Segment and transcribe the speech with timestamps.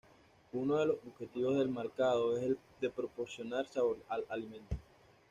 [0.53, 4.75] Uno de los objetivos del marcado es el de proporcionar sabor al alimento.